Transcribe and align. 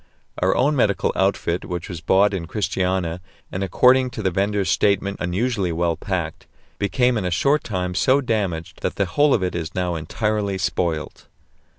Our 0.39 0.55
own 0.55 0.75
medical 0.75 1.13
outfit, 1.15 1.63
which 1.63 1.87
was 1.87 2.01
bought 2.01 2.33
in 2.33 2.47
Christiania, 2.47 3.21
and 3.51 3.63
according 3.63 4.09
to 4.13 4.23
the 4.23 4.31
vendor's 4.31 4.67
statement 4.71 5.17
unusually 5.19 5.71
well 5.71 5.95
packed, 5.95 6.47
became 6.79 7.19
in 7.19 7.25
a 7.25 7.29
short 7.29 7.63
time 7.63 7.93
so 7.93 8.19
damaged 8.19 8.81
that 8.81 8.95
the 8.95 9.05
whole 9.05 9.31
of 9.31 9.43
it 9.43 9.53
is 9.53 9.75
now 9.75 9.93
entirely 9.93 10.57
spoilt. 10.57 11.27